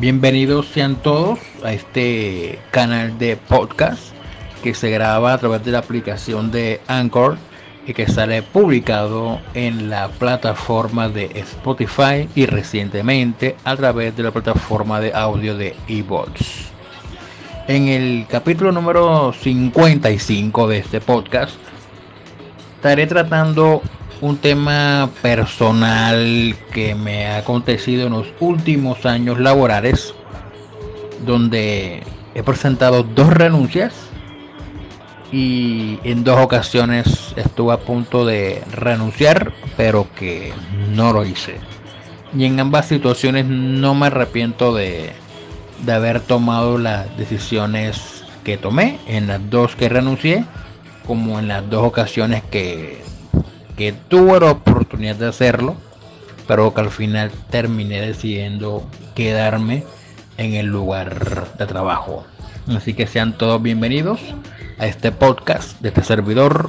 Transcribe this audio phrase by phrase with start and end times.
[0.00, 4.14] Bienvenidos sean todos a este canal de podcast
[4.62, 7.36] que se graba a través de la aplicación de Anchor
[7.86, 14.30] y que sale publicado en la plataforma de Spotify y recientemente a través de la
[14.30, 16.70] plataforma de audio de eBooks.
[17.68, 21.56] En el capítulo número 55 de este podcast
[22.76, 23.82] estaré tratando
[24.20, 30.14] un tema personal que me ha acontecido en los últimos años laborales,
[31.24, 32.02] donde
[32.34, 33.94] he presentado dos renuncias
[35.32, 40.52] y en dos ocasiones estuve a punto de renunciar, pero que
[40.94, 41.56] no lo hice.
[42.36, 45.12] Y en ambas situaciones no me arrepiento de,
[45.84, 50.44] de haber tomado las decisiones que tomé, en las dos que renuncié,
[51.06, 53.02] como en las dos ocasiones que
[53.88, 55.74] tuve la oportunidad de hacerlo,
[56.46, 59.84] pero que al final terminé decidiendo quedarme
[60.36, 62.24] en el lugar de trabajo.
[62.68, 64.20] Así que sean todos bienvenidos
[64.78, 66.68] a este podcast de este servidor,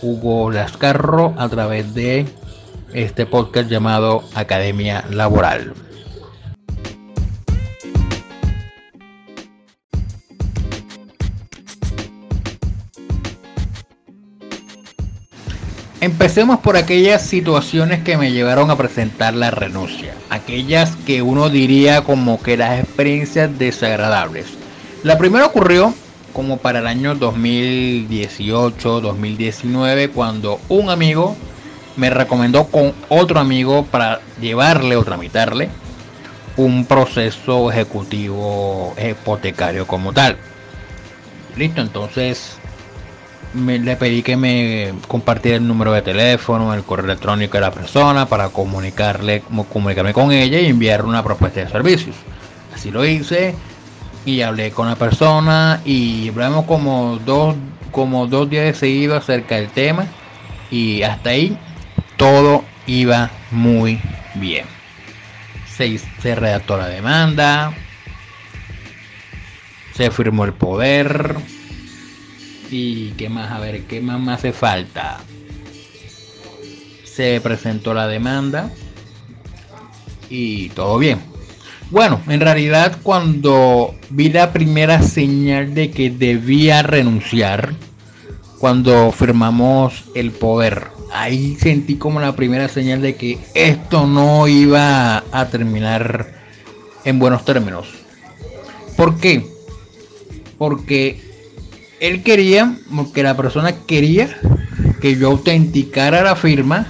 [0.00, 2.26] Hugo Lascarro, a través de
[2.94, 5.74] este podcast llamado Academia Laboral.
[16.06, 22.02] Empecemos por aquellas situaciones que me llevaron a presentar la renuncia, aquellas que uno diría
[22.02, 24.46] como que las experiencias desagradables.
[25.02, 25.92] La primera ocurrió
[26.32, 31.36] como para el año 2018-2019 cuando un amigo
[31.96, 35.70] me recomendó con otro amigo para llevarle o tramitarle
[36.56, 40.36] un proceso ejecutivo hipotecario como tal.
[41.56, 42.58] Listo, entonces
[43.56, 48.26] le pedí que me compartiera el número de teléfono, el correo electrónico de la persona
[48.26, 52.16] para comunicarle, comunicarme con ella y enviarle una propuesta de servicios.
[52.74, 53.54] Así lo hice
[54.24, 57.56] y hablé con la persona y hablamos como dos,
[57.90, 60.06] como dos días seguidos acerca del tema
[60.70, 61.56] y hasta ahí
[62.16, 64.00] todo iba muy
[64.34, 64.66] bien.
[65.68, 67.72] Se redactó la demanda,
[69.94, 71.36] se firmó el poder,
[72.70, 75.18] y qué más, a ver, qué más me hace falta.
[77.04, 78.70] Se presentó la demanda
[80.28, 81.20] y todo bien.
[81.90, 87.74] Bueno, en realidad cuando vi la primera señal de que debía renunciar,
[88.58, 95.22] cuando firmamos el poder, ahí sentí como la primera señal de que esto no iba
[95.30, 96.34] a terminar
[97.04, 97.86] en buenos términos.
[98.96, 99.46] ¿Por qué?
[100.58, 101.25] Porque
[102.06, 102.76] él quería,
[103.14, 104.28] que la persona quería
[105.00, 106.86] que yo autenticara la firma,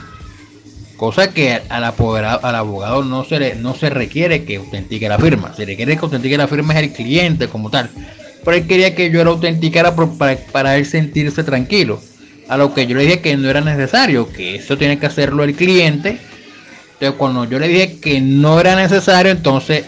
[0.96, 5.54] cosa que al, al abogado no se, le, no se requiere que autentique la firma,
[5.54, 7.90] se requiere que autentique la firma es el cliente como tal.
[8.44, 12.00] Pero él quería que yo la autenticara para, para él sentirse tranquilo.
[12.48, 15.42] A lo que yo le dije que no era necesario, que eso tiene que hacerlo
[15.42, 16.18] el cliente.
[16.92, 19.84] Entonces cuando yo le dije que no era necesario, entonces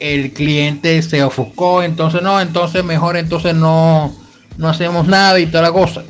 [0.00, 4.12] el cliente se ofuscó, entonces no, entonces mejor entonces no,
[4.56, 6.02] no hacemos nada y toda la cosa.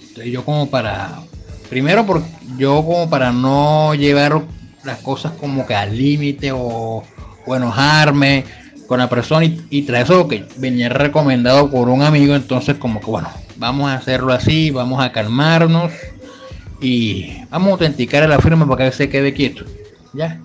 [0.00, 1.20] Entonces yo como para,
[1.68, 4.42] primero porque yo como para no llevar
[4.84, 7.02] las cosas como que al límite o,
[7.46, 8.44] enojarme
[8.86, 13.00] con la persona y, y tras eso que venía recomendado por un amigo, entonces como
[13.00, 15.92] que bueno, vamos a hacerlo así, vamos a calmarnos
[16.80, 19.64] y vamos a autenticar la firma para que se quede quieto.
[20.12, 20.40] Ya.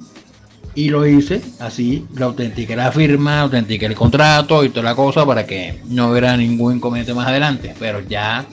[0.79, 5.25] Y lo hice así, lo autentiqué la firma, autentiqué el contrato y toda la cosa
[5.25, 7.75] para que no hubiera ningún inconveniente más adelante.
[7.77, 8.45] Pero ya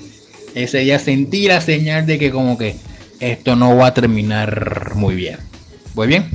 [0.53, 2.75] ese día sentí la señal de que como que
[3.20, 5.38] esto no va a terminar muy bien.
[5.94, 6.28] Muy bien.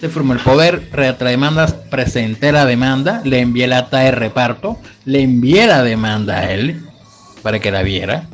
[0.00, 0.88] Se formó el poder,
[1.18, 6.52] demandas, presenté la demanda, le envié el acta de reparto, le envié la demanda a
[6.52, 6.84] él
[7.42, 8.28] para que la viera.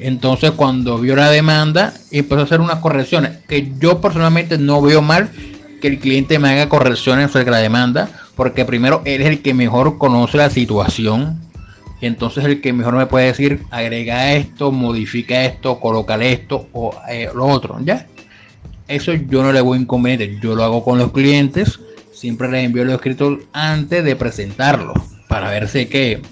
[0.00, 5.02] Entonces cuando vio la demanda empezó a hacer unas correcciones que yo personalmente no veo
[5.02, 5.28] mal
[5.84, 9.52] que el cliente me haga correcciones sobre la demanda, porque primero él es el que
[9.52, 11.38] mejor conoce la situación.
[12.00, 16.94] Y entonces el que mejor me puede decir, agrega esto, modifica esto, coloca esto o
[17.10, 18.06] eh, lo otro, ¿ya?
[18.88, 21.78] Eso yo no le voy a inconveniente, yo lo hago con los clientes,
[22.14, 24.94] siempre les envío los escritos antes de presentarlo,
[25.28, 26.22] para ver si que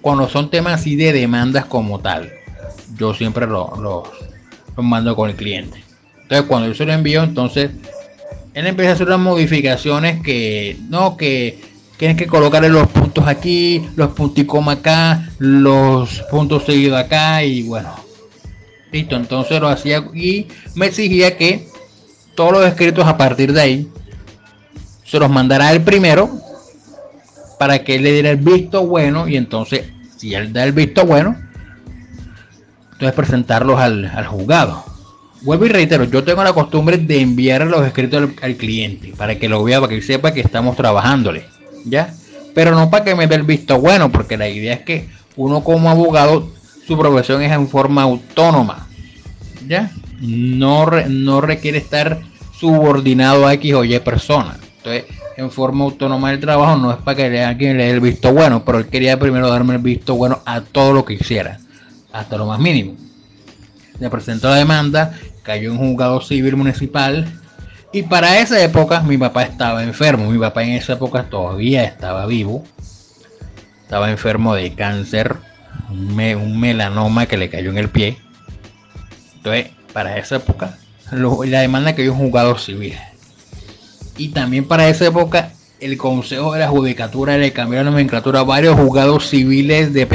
[0.00, 2.32] cuando son temas así de demandas como tal,
[2.98, 4.02] yo siempre lo, lo,
[4.76, 5.84] lo mando con el cliente.
[6.22, 7.70] Entonces cuando yo se lo envío, entonces
[8.56, 11.60] él empieza a hacer unas modificaciones que no, que
[11.98, 17.94] tienes que colocarle los puntos aquí, los punticoma acá, los puntos seguidos acá y bueno.
[18.90, 21.68] Listo, entonces lo hacía y me exigía que
[22.34, 23.88] todos los escritos a partir de ahí
[25.04, 26.30] se los mandará el primero
[27.58, 29.84] para que él le diera el visto bueno y entonces,
[30.16, 31.36] si él da el visto bueno,
[32.92, 34.95] entonces presentarlos al, juzgado.
[35.46, 39.48] Vuelvo y reitero, yo tengo la costumbre de enviar los escritos al, cliente para que
[39.48, 41.44] lo vea, para que sepa que estamos trabajándole,
[41.84, 42.12] ¿ya?
[42.52, 45.62] Pero no para que me dé el visto bueno, porque la idea es que uno
[45.62, 46.50] como abogado,
[46.84, 48.88] su profesión es en forma autónoma,
[49.68, 49.92] ¿ya?
[50.20, 52.22] No, no requiere estar
[52.58, 54.58] subordinado a X o Y persona.
[54.78, 55.04] Entonces,
[55.36, 58.32] en forma autónoma del trabajo no es para que le alguien le dé el visto
[58.32, 61.60] bueno, pero él quería primero darme el visto bueno a todo lo que hiciera,
[62.12, 62.96] hasta lo más mínimo.
[64.00, 65.14] Le presentó la demanda,
[65.46, 67.24] cayó un juzgado civil municipal
[67.92, 70.28] y para esa época mi papá estaba enfermo.
[70.28, 72.64] Mi papá en esa época todavía estaba vivo.
[73.82, 75.36] Estaba enfermo de cáncer,
[75.88, 78.18] un, melanoma que le cayó en el pie.
[79.36, 80.76] Entonces, para esa época,
[81.12, 82.96] la demanda cayó un juzgado civil.
[84.18, 88.44] Y también para esa época el Consejo de la Judicatura le cambió la nomenclatura a
[88.44, 90.06] varios juzgados civiles de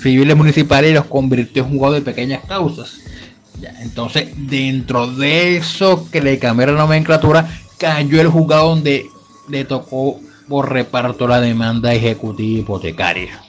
[0.00, 3.00] civiles municipales y los convirtió en juzgados de pequeñas causas.
[3.80, 9.06] Entonces, dentro de eso que le cambió la nomenclatura, cayó el juzgado donde
[9.48, 13.40] le tocó por reparto la demanda ejecutiva hipotecaria.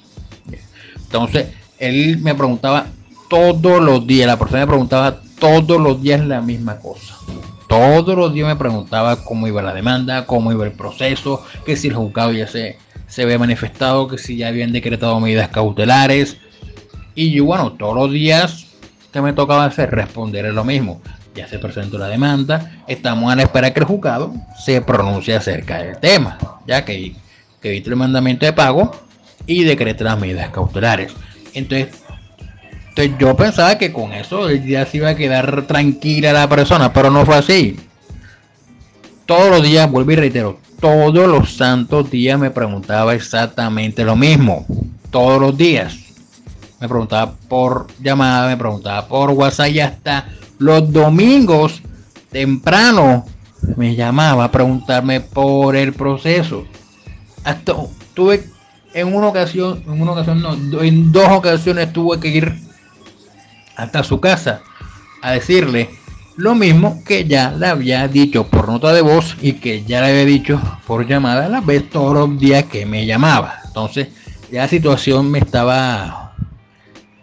[0.95, 1.47] Entonces,
[1.77, 2.87] él me preguntaba
[3.29, 7.15] todos los días, la persona me preguntaba todos los días la misma cosa
[7.69, 11.87] todos los días me preguntaba cómo iba la demanda, cómo iba el proceso, que si
[11.89, 16.37] el juzgado ya se, se había manifestado, que si ya habían decretado medidas cautelares.
[17.13, 18.65] Y yo, bueno, todos los días
[19.11, 21.01] que me tocaba hacer, responder lo mismo.
[21.35, 25.81] Ya se presentó la demanda, estamos a la espera que el juzgado se pronuncie acerca
[25.83, 27.15] del tema, ya que,
[27.61, 28.91] que el mandamiento de pago
[29.45, 31.13] y decrete las medidas cautelares.
[31.53, 31.89] Entonces,
[33.17, 37.25] yo pensaba que con eso ya se iba a quedar tranquila la persona, pero no
[37.25, 37.77] fue así.
[39.25, 44.65] Todos los días, vuelvo y reitero, todos los santos días me preguntaba exactamente lo mismo.
[45.11, 45.98] Todos los días.
[46.79, 51.81] Me preguntaba por llamada, me preguntaba por WhatsApp y hasta los domingos
[52.31, 53.25] temprano
[53.75, 56.65] me llamaba a preguntarme por el proceso.
[57.43, 57.73] Hasta
[58.13, 58.43] tuve
[58.93, 62.55] en una ocasión, en una ocasión no, en dos ocasiones tuve que ir
[63.75, 64.61] hasta su casa
[65.21, 65.89] a decirle
[66.35, 70.07] lo mismo que ya le había dicho por nota de voz y que ya le
[70.07, 73.55] había dicho por llamada a la vez todos los días que me llamaba.
[73.65, 74.07] Entonces
[74.51, 76.28] ya la situación me estaba,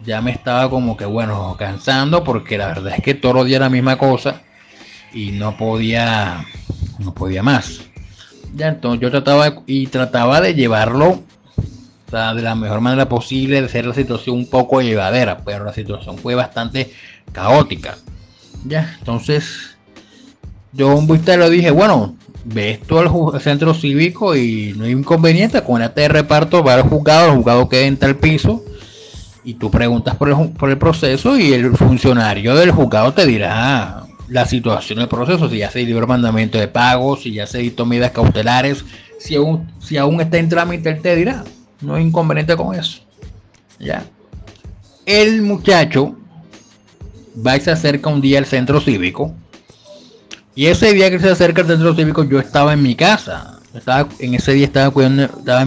[0.07, 3.59] ya me estaba como que bueno, cansando porque la verdad es que todos los días
[3.59, 4.41] la misma cosa
[5.13, 6.45] y no podía,
[6.99, 7.81] no podía más.
[8.55, 11.23] Ya entonces yo trataba y trataba de llevarlo
[12.09, 16.17] de la mejor manera posible, de hacer la situación un poco llevadera, pero la situación
[16.17, 16.93] fue bastante
[17.33, 17.97] caótica.
[18.63, 19.75] Ya, entonces
[20.71, 22.15] yo un vista lo dije, bueno,
[22.45, 26.83] ves tú al centro cívico y no hay inconveniente, con el de reparto va al
[26.83, 28.63] juzgado, el juzgado queda en tal piso
[29.47, 34.05] y tú preguntas por el, por el proceso y el funcionario del juzgado te dirá
[34.27, 37.59] la situación del proceso, si ya se dio el mandamiento de pago, si ya se
[37.59, 38.83] dictó medidas cautelares,
[39.19, 41.45] si aún, si aún está en trámite, él te dirá.
[41.79, 42.99] No hay inconveniente con eso.
[43.79, 44.03] Ya.
[45.05, 46.17] El muchacho
[47.45, 49.33] va y se acerca un día al centro cívico.
[50.55, 53.56] Y ese día que se acerca al centro cívico, yo estaba en mi casa.
[53.73, 55.65] Estaba, en ese día estaba cuidando, estaba,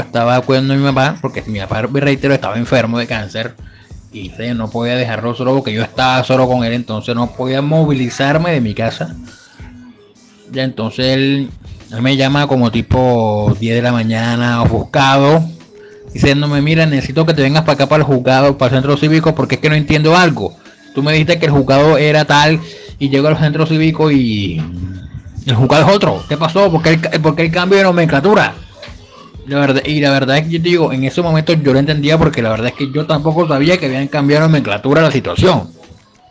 [0.00, 3.54] estaba cuidando a mi papá, porque mi papá, me reitero, estaba enfermo de cáncer.
[4.12, 8.52] Y no podía dejarlo solo porque yo estaba solo con él, entonces no podía movilizarme
[8.52, 9.14] de mi casa.
[10.52, 11.50] Ya entonces él
[11.92, 15.44] él me llama como tipo 10 de la mañana, ofuscado,
[16.12, 19.34] diciéndome, mira, necesito que te vengas para acá para el juzgado, para el centro cívico,
[19.34, 20.56] porque es que no entiendo algo.
[20.94, 22.60] Tú me dijiste que el juzgado era tal
[22.98, 24.60] y llego al centro cívico y
[25.50, 26.24] el juzgado es otro.
[26.28, 26.70] ¿Qué pasó?
[26.70, 28.54] ¿Por qué el, porque el cambio de nomenclatura?
[29.46, 32.18] La verdad, y la verdad es que yo digo, en ese momento yo lo entendía
[32.18, 35.70] porque la verdad es que yo tampoco sabía que habían cambiado nomenclatura la situación.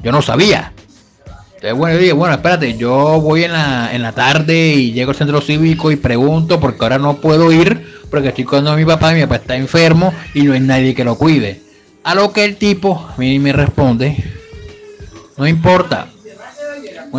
[0.04, 0.74] Yo no sabía.
[1.56, 5.12] Entonces, bueno, yo dije, bueno, espérate, yo voy en la, en la tarde y llego
[5.12, 9.14] al centro cívico y pregunto porque ahora no puedo ir porque estoy con mi papá
[9.14, 11.62] y mi papá está enfermo y no hay nadie que lo cuide.
[12.04, 14.24] A lo que el tipo a mí me responde,
[15.38, 16.10] no importa.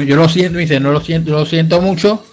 [0.02, 2.24] Yo lo siento, me dice, no lo siento, lo siento mucho.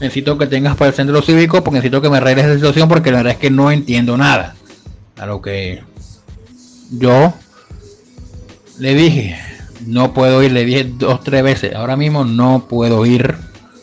[0.00, 3.10] Necesito que tengas para el centro cívico porque necesito que me arregles la situación porque
[3.10, 4.54] la verdad es que no entiendo nada.
[5.16, 5.82] A lo que
[6.90, 7.32] yo
[8.78, 9.38] le dije,
[9.86, 13.34] no puedo ir, le dije dos, tres veces, ahora mismo no puedo ir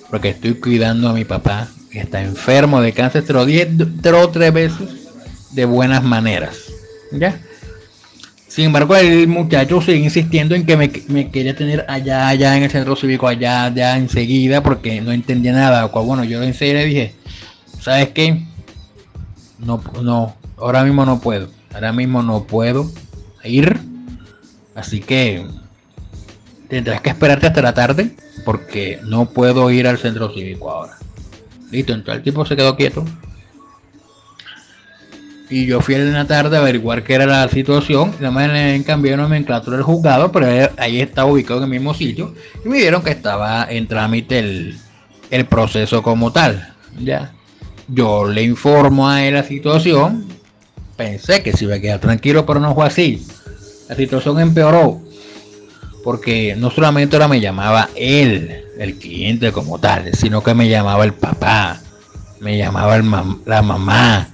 [0.10, 3.68] porque estoy cuidando a mi papá que está enfermo de cáncer, te lo dije
[4.32, 4.90] tres veces
[5.52, 6.58] de buenas maneras,
[7.12, 7.40] ¿ya?
[8.54, 12.70] Sin embargo, el muchacho sigue insistiendo en que me, quería tener allá, allá en el
[12.70, 15.86] centro cívico, allá, allá enseguida, porque no entendía nada.
[15.86, 17.16] Bueno, yo enseguida dije,
[17.82, 18.44] ¿sabes qué?
[19.58, 21.50] No, no, ahora mismo no puedo.
[21.74, 22.92] Ahora mismo no puedo
[23.44, 23.80] ir.
[24.76, 25.48] Así que
[26.70, 31.00] tendrás que esperarte hasta la tarde porque no puedo ir al centro cívico ahora.
[31.72, 33.04] Listo, entonces el tipo se quedó quieto.
[35.54, 38.12] Y yo fui en la tarde a averiguar qué era la situación.
[38.20, 42.34] Y además en cambio nomenclatura del juzgado, pero ahí estaba ubicado en el mismo sitio.
[42.66, 44.80] Y me dijeron que estaba en trámite el,
[45.30, 46.74] el proceso como tal.
[47.00, 47.34] Ya.
[47.88, 50.26] Yo le informo a él la situación.
[50.98, 53.24] Pensé que se iba a quedar tranquilo, pero no fue así.
[53.88, 55.04] La situación empeoró.
[56.04, 61.06] Porque no solamente ahora me llamaba él, el cliente como tal, sino que me llamaba
[61.06, 61.80] el papá,
[62.40, 63.06] me llamaba el
[63.46, 64.33] la mamá,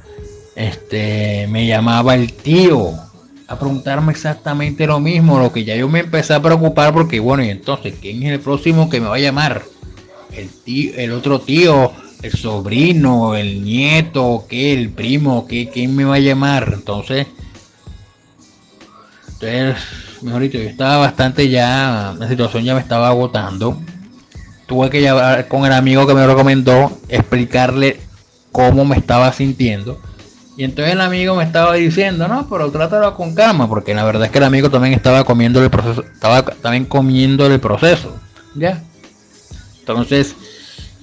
[0.59, 2.91] este, me llamaba el tío
[3.47, 7.43] a preguntarme exactamente lo mismo, lo que ya yo me empecé a preocupar porque bueno,
[7.45, 9.63] y entonces, ¿quién es el próximo que me va a llamar?
[10.33, 14.73] El tío, el otro tío, el sobrino, el nieto, ¿qué?
[14.73, 15.69] El primo, ¿qué?
[15.69, 16.71] ¿Quién me va a llamar?
[16.73, 17.25] Entonces,
[19.27, 19.77] entonces,
[20.21, 23.79] mejor dicho, yo estaba bastante ya, la situación ya me estaba agotando.
[24.67, 28.01] Tuve que llevar con el amigo que me recomendó, explicarle
[28.51, 30.01] cómo me estaba sintiendo
[30.59, 34.25] y entonces el amigo me estaba diciendo, no, pero trátalo con calma, porque la verdad
[34.25, 38.19] es que el amigo también estaba comiendo el proceso, estaba también comiendo el proceso,
[38.55, 38.83] ¿ya?
[39.79, 40.35] Entonces,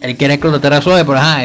[0.02, 1.38] él quiere que lo tratara suave, pero ajá,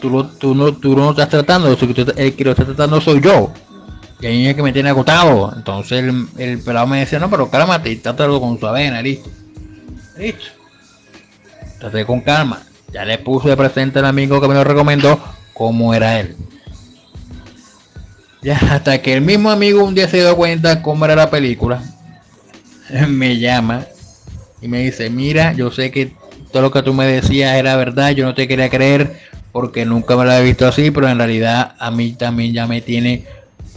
[0.00, 3.52] tú, tú, no, tú no estás tratando, el que lo está tratando soy yo.
[4.22, 5.52] Y ahí es que me tiene agotado.
[5.54, 9.28] Entonces el, el pelado me decía, no, pero cálmate y trátalo con suavena, listo.
[10.16, 10.46] Listo.
[11.78, 12.62] Traté con calma.
[12.94, 15.20] Ya le puse presente al amigo que me lo recomendó
[15.52, 16.34] cómo era él.
[18.42, 21.80] Ya, hasta que el mismo amigo un día se dio cuenta cómo era la película,
[23.08, 23.86] me llama
[24.60, 26.12] y me dice, mira, yo sé que
[26.50, 29.16] todo lo que tú me decías era verdad, yo no te quería creer
[29.52, 32.80] porque nunca me lo había visto así, pero en realidad a mí también ya me
[32.80, 33.26] tiene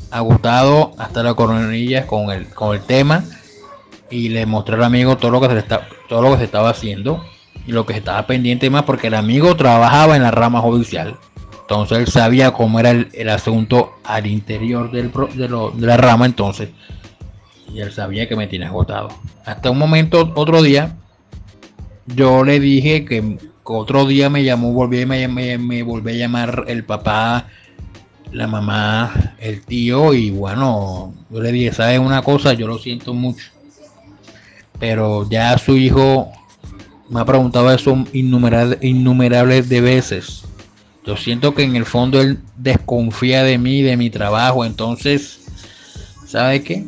[0.09, 3.23] agotado hasta la coronilla con el, con el tema
[4.09, 6.69] y le mostré al amigo todo lo que se está, todo lo que se estaba
[6.69, 7.23] haciendo
[7.67, 11.17] y lo que estaba pendiente más porque el amigo trabajaba en la rama judicial.
[11.67, 16.69] Entonces él sabía cómo era el, asunto al interior del, de, la rama, entonces.
[17.73, 19.09] Y él sabía que me tiene agotado.
[19.45, 20.95] Hasta un momento, otro día,
[22.05, 26.65] yo le dije que otro día me llamó, volví, me, me, me volví a llamar
[26.67, 27.47] el papá,
[28.31, 32.53] la mamá, el tío, y bueno, yo le dije, ¿sabes una cosa?
[32.53, 33.47] Yo lo siento mucho.
[34.79, 36.31] Pero ya su hijo
[37.09, 40.45] me ha preguntado eso innumerables, innumerables de veces
[41.05, 44.65] yo siento que en el fondo él desconfía de mí, de mi trabajo.
[44.65, 45.41] Entonces,
[46.25, 46.85] ¿sabe qué?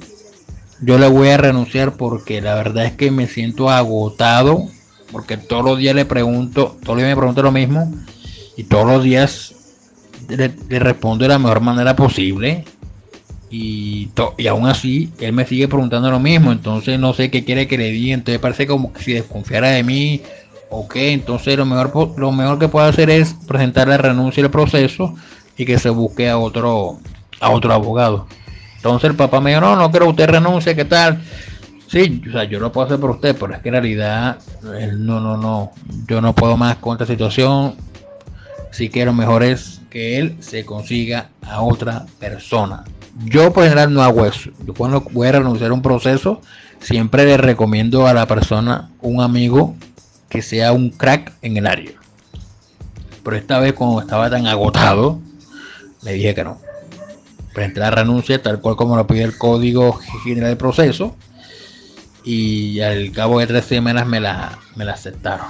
[0.81, 4.65] Yo le voy a renunciar porque la verdad es que me siento agotado.
[5.11, 7.93] Porque todos los días le pregunto, todos los días me pregunto lo mismo.
[8.55, 9.53] Y todos los días
[10.27, 12.65] le, respondo de la mejor manera posible.
[13.51, 16.51] Y, y aún así, él me sigue preguntando lo mismo.
[16.51, 18.15] Entonces no sé qué quiere que le diga.
[18.15, 20.23] Entonces parece como que si desconfiara de mí
[20.69, 25.15] Ok, entonces lo mejor, lo mejor que puede hacer es presentar la renuncia el proceso
[25.57, 26.99] y que se busque a otro,
[27.39, 28.27] a otro abogado.
[28.75, 31.21] Entonces el papá me dijo, no, no quiero usted renuncie, ¿qué tal?
[31.87, 35.21] Sí, o sea, yo lo puedo hacer por usted, pero es que en realidad, no,
[35.21, 35.71] no, no,
[36.07, 37.75] yo no puedo más con esta situación.
[38.69, 42.83] Así que lo mejor es que él se consiga a otra persona.
[43.23, 44.51] Yo por general no hago eso.
[44.65, 46.41] Yo cuando voy a renunciar a un proceso,
[46.79, 49.75] siempre le recomiendo a la persona, un amigo
[50.29, 51.91] que sea un crack en el área.
[53.23, 55.19] Pero esta vez como estaba tan agotado,
[56.03, 56.59] le dije que no.
[57.53, 61.15] Presenté renuncia tal cual como lo pide el código general del proceso.
[62.23, 65.47] Y al cabo de tres semanas me la, me la aceptaron.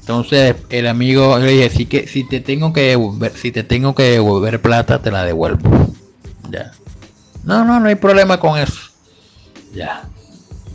[0.00, 3.94] Entonces el amigo le dije, si que si te tengo que devolver, si te tengo
[3.94, 5.92] que devolver plata, te la devuelvo.
[6.50, 6.72] Ya.
[7.44, 8.90] No, no, no hay problema con eso.
[9.74, 10.08] Ya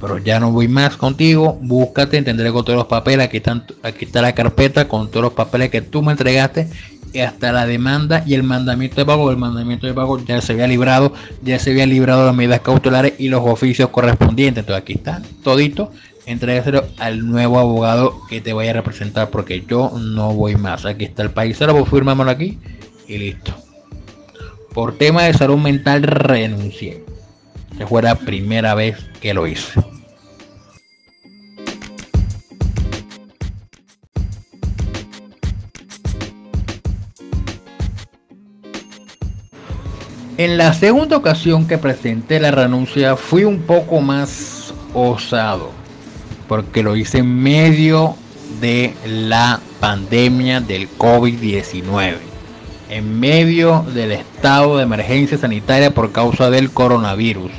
[0.03, 4.03] pero ya no voy más contigo, búscate, tendré con todos los papeles, aquí, están, aquí
[4.03, 6.67] está la carpeta con todos los papeles que tú me entregaste,
[7.13, 10.51] y hasta la demanda y el mandamiento de pago, el mandamiento de pago ya se
[10.51, 14.93] había librado, ya se había librado las medidas cautelares y los oficios correspondientes, entonces aquí
[14.95, 15.93] está todito,
[16.25, 21.05] entrégaselo al nuevo abogado que te vaya a representar, porque yo no voy más, aquí
[21.05, 22.59] está el país, ahora vos firmámoslo aquí
[23.07, 23.53] y listo.
[24.73, 27.05] Por tema de salud mental renuncié.
[27.77, 29.81] Que fue la primera vez que lo hice.
[40.35, 45.69] En la segunda ocasión que presenté la renuncia fui un poco más osado,
[46.47, 48.15] porque lo hice en medio
[48.59, 52.15] de la pandemia del COVID-19,
[52.89, 57.51] en medio del estado de emergencia sanitaria por causa del coronavirus,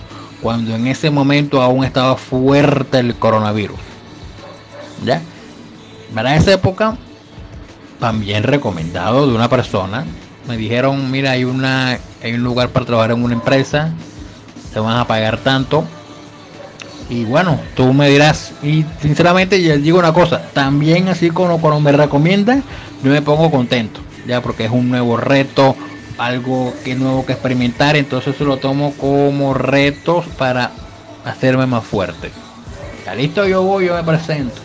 [0.43, 3.79] cuando en ese momento aún estaba fuerte el coronavirus.
[5.05, 5.23] ¿Ya?
[6.13, 6.97] Para esa época,
[8.01, 10.05] también recomendado de una persona,
[10.47, 13.93] me dijeron, mira, hay, una, hay un lugar para trabajar en una empresa,
[14.73, 15.85] te van a pagar tanto,
[17.09, 21.81] y bueno, tú me dirás, y sinceramente yo digo una cosa, también así como cuando
[21.81, 22.63] me recomienda,
[23.03, 25.77] yo me pongo contento, ya porque es un nuevo reto,
[26.19, 30.71] algo que nuevo que experimentar, entonces lo tomo como retos para
[31.25, 32.31] hacerme más fuerte.
[33.05, 34.61] Ya listo, yo voy, yo me presento.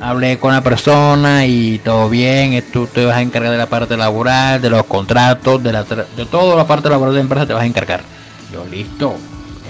[0.00, 3.96] Hablé con la persona y todo bien, tú te vas a encargar de la parte
[3.96, 7.52] laboral, de los contratos, de, la, de toda la parte laboral de la empresa te
[7.52, 8.02] vas a encargar.
[8.52, 9.16] Yo listo,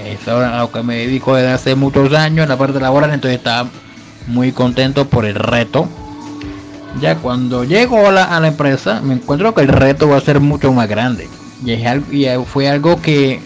[0.04, 3.12] eso es a lo que me dedico desde hace muchos años en la parte laboral,
[3.12, 3.70] entonces estaba
[4.26, 5.88] muy contento por el reto.
[7.00, 10.72] Ya cuando llego a la, empresa, me encuentro que el reto va a ser mucho
[10.72, 11.28] más grande.
[11.64, 13.40] Y fue algo que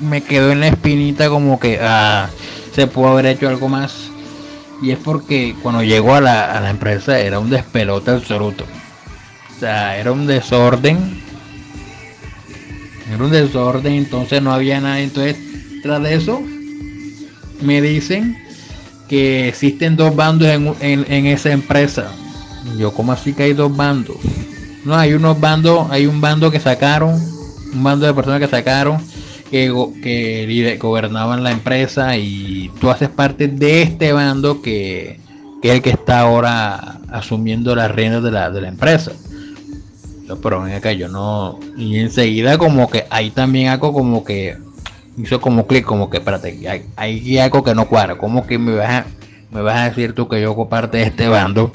[0.00, 2.28] me quedó en la espinita como que ah,
[2.74, 4.11] se pudo haber hecho algo más.
[4.82, 8.64] Y es porque cuando llego a la, a la empresa era un despelote absoluto.
[9.56, 11.22] O sea, era un desorden.
[13.12, 15.00] Era un desorden, entonces no había nada.
[15.00, 15.36] Entonces
[15.82, 16.40] tras de eso,
[17.60, 18.38] me dicen
[19.08, 20.48] que existen dos bandos
[20.80, 22.12] en, esa empresa.
[22.78, 24.16] Yo, como así que hay dos bandos?
[24.84, 27.20] No, hay unos bandos, hay un bando que sacaron,
[27.72, 28.98] un bando de personas que sacaron
[29.52, 29.70] que,
[30.02, 35.20] que gobernaban la empresa y tú haces parte de este bando que,
[35.62, 39.12] es el que está ahora asumiendo las riendas de la, de la empresa.
[40.42, 41.60] pero ven acá, yo no.
[41.76, 44.56] Y enseguida, como que ahí también hago como que
[45.18, 48.16] hizo como clic, como que, espérate, hay, hay, algo que no cuadra.
[48.16, 49.06] ¿Cómo que me vas, a,
[49.50, 51.72] me vas a decir tú que yo hago parte de este bando?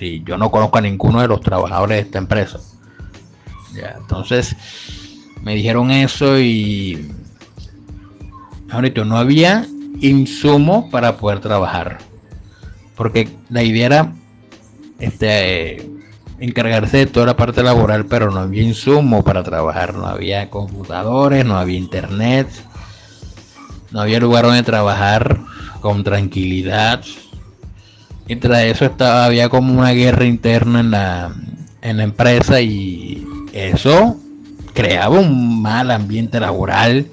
[0.00, 2.58] Si yo no conozco a ninguno de los trabajadores de esta empresa.
[4.00, 4.56] Entonces
[5.44, 7.06] me dijeron eso y
[8.70, 9.66] ahorita no había
[10.00, 11.98] insumo para poder trabajar.
[12.96, 14.12] Porque la idea era
[14.98, 15.90] este
[16.40, 21.44] encargarse de toda la parte laboral, pero no había insumo para trabajar, no había computadores,
[21.44, 22.48] no había internet,
[23.90, 25.40] no había lugar donde trabajar
[25.80, 27.04] con tranquilidad.
[28.26, 31.34] Y eso estaba, había como una guerra interna en la,
[31.82, 34.18] en la empresa y eso
[34.74, 37.06] creaba un mal ambiente laboral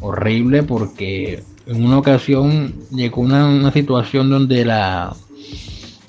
[0.00, 5.14] horrible porque en una ocasión llegó una, una situación donde la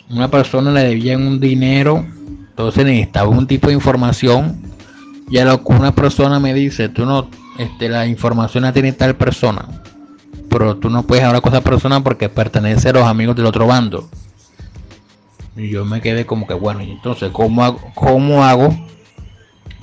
[0.10, 2.06] una persona le debían un dinero
[2.60, 4.70] entonces necesitaba un tipo de información
[5.30, 8.92] y a lo que una persona me dice, tú no, este, la información la tiene
[8.94, 9.66] tal persona,
[10.50, 13.68] pero tú no puedes hablar con esa persona porque pertenece a los amigos del otro
[13.68, 14.10] bando.
[15.56, 18.76] Y yo me quedé como que, bueno, y entonces, ¿cómo hago, cómo hago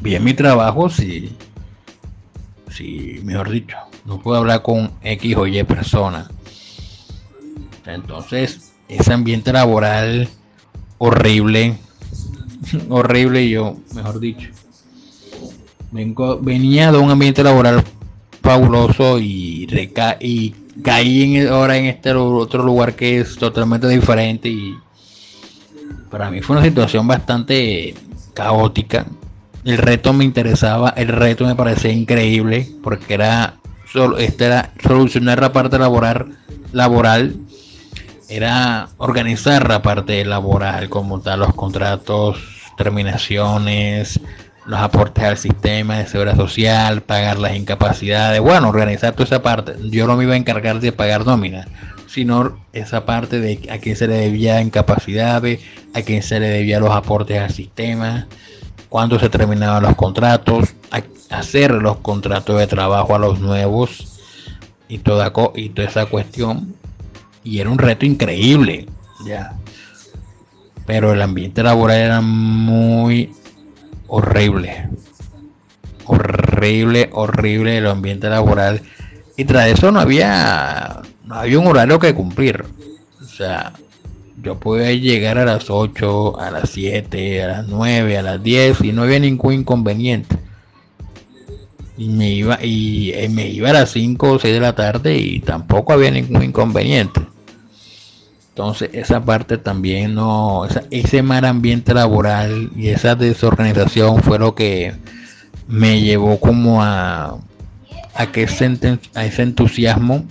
[0.00, 1.36] bien mi trabajo si,
[2.70, 6.28] si, mejor dicho, no puedo hablar con X o Y persona?
[7.86, 10.28] Entonces, ese ambiente laboral
[10.98, 11.78] horrible
[12.88, 14.48] horrible yo, mejor dicho.
[16.42, 17.82] Venía de un ambiente laboral
[18.42, 20.50] fabuloso y, reca y
[20.82, 24.76] caí en, ahora en este otro lugar que es totalmente diferente y
[26.10, 27.94] para mí fue una situación bastante
[28.34, 29.06] caótica.
[29.66, 33.56] El reto me interesaba, el reto me parecía increíble porque era
[33.92, 36.38] solo este era solucionar la parte laboral
[36.72, 37.34] laboral
[38.28, 42.38] era organizar la parte laboral como tal los contratos
[42.76, 44.20] terminaciones,
[44.66, 49.74] los aportes al sistema de seguridad social, pagar las incapacidades, bueno, organizar toda esa parte.
[49.90, 51.66] Yo no me iba a encargar de pagar nómina,
[52.06, 55.60] sino esa parte de a quién se le debía incapacidades,
[55.92, 58.28] a quién se le debía los aportes al sistema,
[58.88, 60.74] cuándo se terminaban los contratos,
[61.30, 64.20] hacer los contratos de trabajo a los nuevos
[64.88, 66.74] y toda, y toda esa cuestión.
[67.44, 68.86] Y era un reto increíble,
[69.24, 69.56] ya
[70.86, 73.34] pero el ambiente laboral era muy
[74.06, 74.88] horrible.
[76.06, 78.80] Horrible, horrible el ambiente laboral.
[79.36, 82.64] Y tras eso no había, no había un horario que cumplir.
[83.20, 83.72] O sea,
[84.46, 88.80] yo podía llegar a las 8, a las 7, a las 9, a las 10
[88.82, 90.36] y no había ningún inconveniente.
[91.98, 95.18] Y me iba, y eh, me iba a las 5 o 6 de la tarde
[95.18, 97.20] y tampoco había ningún inconveniente.
[98.50, 104.94] Entonces esa parte también no, ese mal ambiente laboral y esa desorganización fue lo que
[105.66, 107.36] me llevó como a,
[108.14, 108.78] a que ese,
[109.16, 110.24] a ese entusiasmo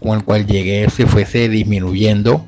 [0.00, 2.46] con el cual llegué se fuese disminuyendo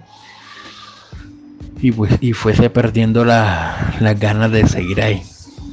[1.83, 5.23] y pues y fuese perdiendo las ganas de seguir ahí.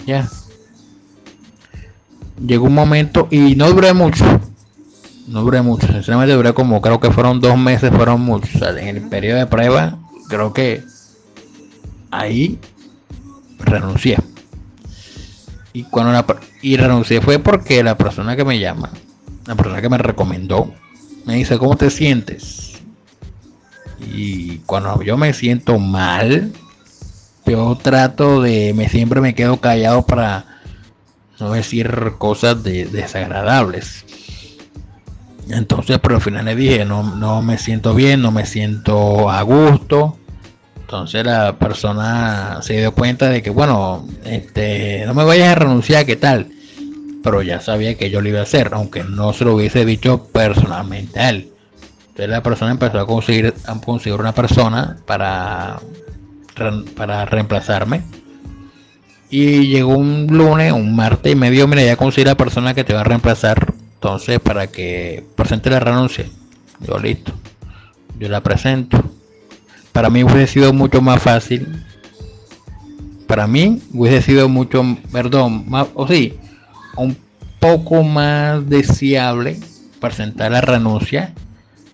[0.05, 0.27] Ya.
[2.45, 4.23] Llegó un momento y no duré mucho.
[5.27, 5.87] No duré mucho.
[5.87, 8.61] Sinceramente duré como creo que fueron dos meses, fueron muchos.
[8.61, 9.97] en el periodo de prueba,
[10.29, 10.83] creo que
[12.11, 12.59] ahí
[13.59, 14.17] renuncié.
[15.73, 16.25] Y cuando la,
[16.61, 18.89] y renuncié fue porque la persona que me llama,
[19.45, 20.73] la persona que me recomendó,
[21.25, 22.76] me dice, ¿cómo te sientes?
[23.99, 26.51] Y cuando yo me siento mal,
[27.45, 30.45] yo trato de, me siempre me quedo callado para
[31.39, 34.05] no decir cosas desagradables.
[35.49, 39.41] Entonces, pero al final le dije, no, no me siento bien, no me siento a
[39.43, 40.17] gusto.
[40.81, 46.05] Entonces la persona se dio cuenta de que, bueno, este, no me vayas a renunciar,
[46.05, 46.47] ¿qué tal?
[47.23, 50.27] Pero ya sabía que yo lo iba a hacer, aunque no se lo hubiese dicho
[50.31, 51.51] personalmente a él.
[52.17, 55.79] Entonces la persona empezó a conseguir, a conseguir una persona para,
[56.95, 58.01] para reemplazarme.
[59.29, 62.83] Y llegó un lunes, un martes y me dio, mira, ya conseguí la persona que
[62.83, 63.71] te va a reemplazar.
[63.93, 66.25] Entonces, para que presente la renuncia.
[66.79, 67.33] Yo listo.
[68.17, 68.99] Yo la presento.
[69.91, 71.85] Para mí hubiese sido mucho más fácil.
[73.27, 76.35] Para mí hubiese sido mucho, perdón, más, o sí,
[76.95, 77.15] un
[77.59, 79.59] poco más deseable
[79.99, 81.35] presentar la renuncia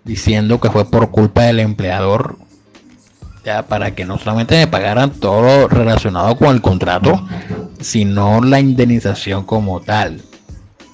[0.03, 2.37] diciendo que fue por culpa del empleador,
[3.45, 7.25] ya para que no solamente me pagaran todo relacionado con el contrato,
[7.79, 10.21] sino la indemnización como tal.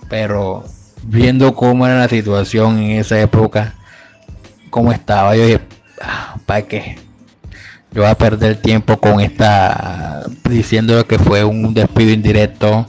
[0.10, 0.64] Pero
[1.04, 3.76] viendo cómo era la situación en esa época,
[4.70, 5.62] cómo estaba, yo dije,
[6.02, 6.98] ah, ¿para qué?
[7.92, 12.86] Yo voy a perder tiempo con esta diciendo que fue un despido indirecto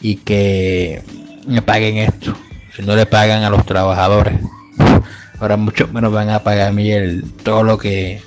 [0.00, 1.02] y que
[1.46, 2.34] me paguen esto.
[2.74, 4.40] Si no le pagan a los trabajadores
[5.40, 8.22] ahora mucho menos van a pagar a mí el, todo lo que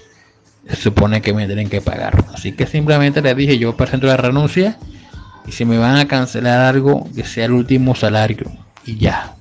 [0.67, 2.25] se supone que me tienen que pagar.
[2.33, 4.77] Así que simplemente les dije, yo presento la renuncia
[5.47, 8.51] y si me van a cancelar algo, que sea el último salario
[8.85, 9.35] y ya.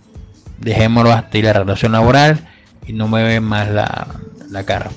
[0.59, 2.47] Dejémoslo hasta ahí la relación laboral
[2.87, 4.07] y no me ven más la,
[4.51, 4.91] la cara.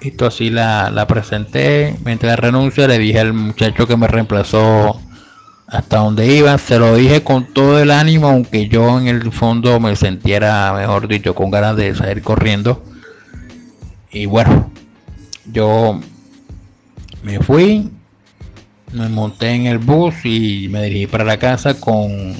[0.00, 1.96] Esto así la, la presenté.
[2.04, 5.00] Mientras la renuncia le dije al muchacho que me reemplazó
[5.68, 9.80] hasta donde iba, se lo dije con todo el ánimo, aunque yo en el fondo
[9.80, 12.84] me sintiera, mejor dicho, con ganas de salir corriendo.
[14.12, 14.70] Y bueno,
[15.52, 16.00] yo
[17.22, 17.90] me fui,
[18.92, 22.34] me monté en el bus y me dirigí para la casa con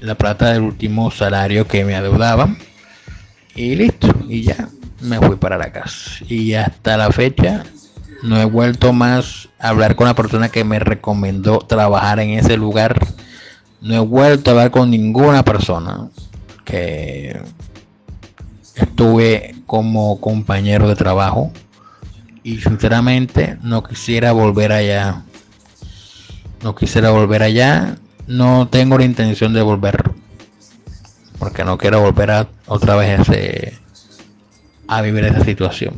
[0.00, 2.58] la plata del último salario que me adeudaban.
[3.54, 4.68] Y listo, y ya
[5.00, 6.24] me fui para la casa.
[6.28, 7.64] Y hasta la fecha
[8.22, 12.56] no he vuelto más a hablar con la persona que me recomendó trabajar en ese
[12.56, 13.04] lugar.
[13.80, 16.08] No he vuelto a hablar con ninguna persona
[16.64, 17.42] que
[18.76, 21.52] estuve como compañero de trabajo.
[22.44, 25.22] Y sinceramente no quisiera volver allá.
[26.62, 27.96] No quisiera volver allá.
[28.28, 30.12] No tengo la intención de volver.
[31.40, 33.20] Porque no quiero volver a, otra vez
[34.86, 35.94] a vivir esa situación.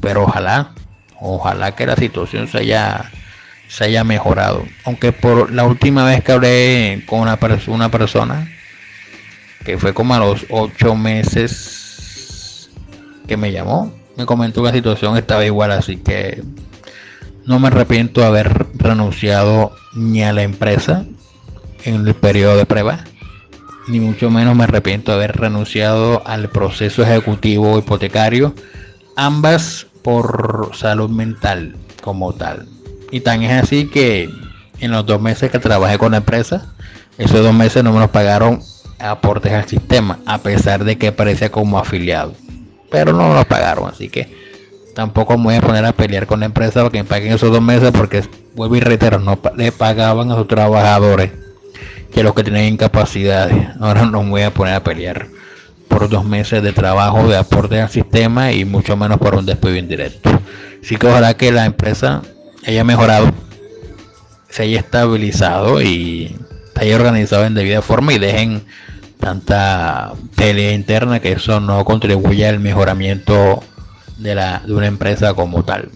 [0.00, 0.72] Pero ojalá
[1.20, 3.10] Ojalá que la situación se haya,
[3.68, 4.64] se haya mejorado.
[4.84, 8.48] Aunque por la última vez que hablé con una, una persona,
[9.64, 12.70] que fue como a los ocho meses
[13.26, 16.42] que me llamó, me comentó que la situación estaba igual, así que
[17.44, 21.04] no me arrepiento de haber renunciado ni a la empresa
[21.84, 23.04] en el periodo de prueba,
[23.88, 28.54] ni mucho menos me arrepiento de haber renunciado al proceso ejecutivo hipotecario.
[29.16, 32.66] Ambas por salud mental como tal.
[33.10, 34.30] Y tan es así que
[34.80, 36.72] en los dos meses que trabajé con la empresa,
[37.16, 38.60] esos dos meses no me los pagaron
[38.98, 42.34] aportes al sistema, a pesar de que aparecía como afiliado.
[42.90, 44.34] Pero no me los pagaron, así que
[44.94, 47.62] tampoco me voy a poner a pelear con la empresa porque me paguen esos dos
[47.62, 51.32] meses, porque vuelvo y reitero, no le pagaban a sus trabajadores
[52.12, 53.68] que los que tienen incapacidades.
[53.80, 55.28] Ahora no me voy a poner a pelear
[55.88, 59.76] por dos meses de trabajo de aporte al sistema y mucho menos por un despido
[59.76, 60.30] indirecto.
[60.82, 62.22] Así que ojalá que la empresa
[62.66, 63.32] haya mejorado,
[64.48, 66.36] se haya estabilizado y
[66.74, 68.62] se haya organizado en debida forma y dejen
[69.18, 73.62] tanta pelea interna que eso no contribuye al mejoramiento
[74.18, 75.90] de, la, de una empresa como tal.